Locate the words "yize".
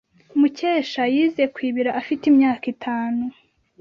1.13-1.43